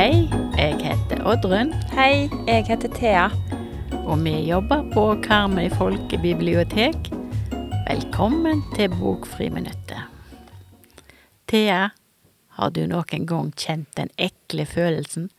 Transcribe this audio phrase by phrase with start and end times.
[0.00, 3.28] Hei, jeg heter Oddrun, Hei, jeg heter Thea.
[4.06, 6.96] og vi jobber på Karmøy folkebibliotek.
[7.88, 10.00] Velkommen til Bokfriminuttet.
[11.48, 11.88] Thea,
[12.48, 15.30] har du noen gang kjent den ekle følelsen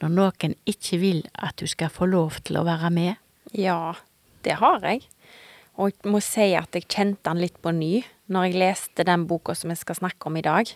[0.00, 3.20] når noen ikke vil at du skal få lov til å være med?
[3.52, 3.94] Ja,
[4.44, 5.04] det har jeg.
[5.80, 9.26] Og jeg må si at jeg kjente den litt på ny når jeg leste den
[9.28, 10.72] boka som jeg skal snakke om i dag.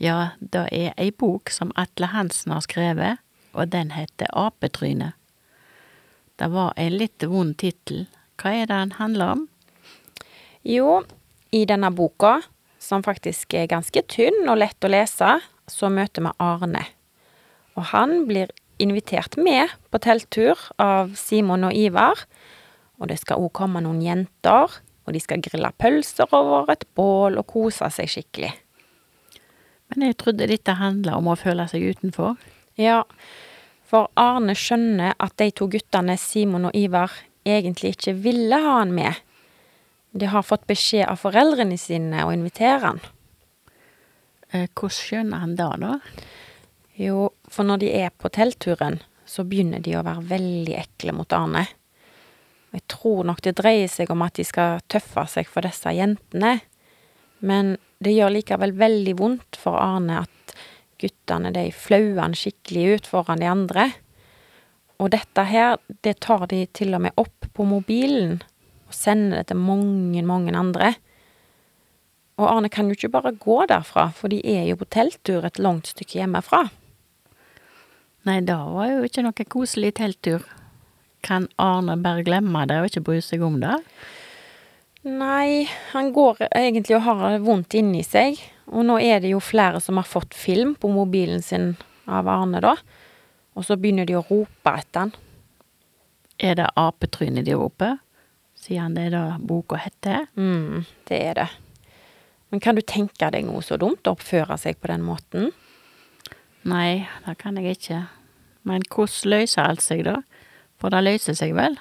[0.00, 3.20] Ja, det er ei bok som Atle Hansen har skrevet,
[3.52, 5.12] og den heter Apetryne.
[6.40, 8.06] Det var en litt vond tittel.
[8.40, 9.42] Hva er det den handler om?
[10.64, 11.02] Jo,
[11.52, 12.38] i denne boka,
[12.80, 15.34] som faktisk er ganske tynn og lett å lese,
[15.68, 16.86] så møter vi Arne.
[17.80, 22.26] Og han blir invitert med på telttur av Simon og Ivar.
[23.00, 27.40] Og det skal òg komme noen jenter, og de skal grille pølser over et bål
[27.40, 28.52] og kose seg skikkelig.
[29.90, 32.36] Men jeg trodde dette handla om å føle seg utenfor.
[32.78, 33.02] Ja,
[33.88, 37.16] for Arne skjønner at de to guttene, Simon og Ivar,
[37.48, 39.16] egentlig ikke ville ha han med.
[40.12, 43.00] De har fått beskjed av foreldrene sine å invitere han.
[44.52, 45.96] Eh, Hvordan skjønner han det, da?
[47.00, 51.32] Jo, for når de er på teltturen, så begynner de å være veldig ekle mot
[51.32, 51.62] Arne.
[52.74, 56.58] Jeg tror nok det dreier seg om at de skal tøffe seg for disse jentene.
[57.40, 60.54] Men det gjør likevel veldig vondt for Arne at
[61.00, 63.86] guttene de flauer han skikkelig ut foran de andre.
[65.00, 68.42] Og dette her, det tar de til og med opp på mobilen
[68.90, 70.92] og sender det til mange, mange andre.
[72.36, 75.60] Og Arne kan jo ikke bare gå derfra, for de er jo på telttur et
[75.62, 76.66] langt stykke hjemmefra.
[78.28, 80.44] Nei, det var jo ikke noe koselig telttur.
[81.24, 83.76] Kan Arne bare glemme det og ikke bry seg om det?
[85.08, 88.36] Nei, han går egentlig og har det vondt inni seg.
[88.70, 91.72] Og nå er det jo flere som har fått film på mobilen sin
[92.10, 92.76] av Arne, da.
[93.56, 95.14] Og så begynner de å rope etter han.
[96.40, 97.98] Er det apetrynet de roper?
[98.60, 100.28] Siden det er det boka heter?
[100.36, 101.48] mm, det er det.
[102.50, 105.52] Men kan du tenke deg noe så dumt å oppføre seg på den måten?
[106.68, 108.02] Nei, det kan jeg ikke.
[108.68, 110.18] Men hvordan løser alt seg, da?
[110.80, 111.78] For det løser seg vel?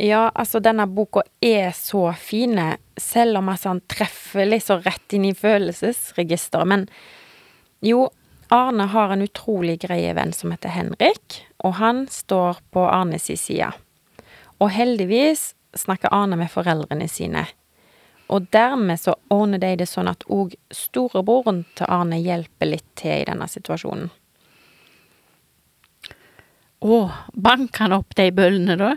[0.00, 5.16] Ja, altså, denne boka er så fine, selv om altså, han treffer litt så rett
[5.16, 6.68] inn i følelsesregisteret.
[6.68, 6.86] Men
[7.84, 8.06] jo,
[8.52, 13.70] Arne har en utrolig greie venn som heter Henrik, og han står på Arnes side.
[14.60, 17.44] Og heldigvis snakker Arne med foreldrene sine.
[18.30, 23.22] Og dermed så ordner de det sånn at òg storebroren til Arne hjelper litt til
[23.22, 24.10] i denne situasjonen.
[26.80, 26.98] Å,
[27.34, 28.94] banker han opp de bøllene, da?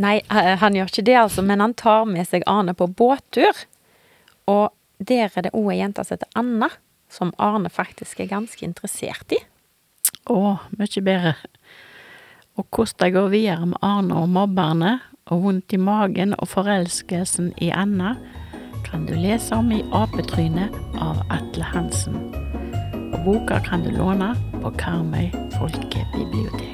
[0.00, 3.58] Nei, eh, han gjør ikke det, altså, men han tar med seg Arne på båttur.
[4.50, 6.70] Og der er det òg ei jente som heter Anna,
[7.12, 9.40] som Arne faktisk er ganske interessert i.
[10.30, 11.34] Å, mye bedre.
[12.54, 14.94] Og hvordan det går videre med Arne og mobberne,
[15.32, 18.14] og vondt i magen og forelskelsen i Anna,
[18.84, 22.16] kan du lese om i Apetrynet av Atle Hansen.
[23.12, 26.73] Og boka kan du låne på Karmøy folkebibliotek.